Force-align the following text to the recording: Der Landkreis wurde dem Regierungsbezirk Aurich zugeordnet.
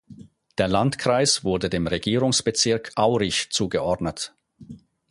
Der 0.57 0.67
Landkreis 0.67 1.43
wurde 1.43 1.69
dem 1.69 1.85
Regierungsbezirk 1.85 2.91
Aurich 2.95 3.51
zugeordnet. 3.51 4.33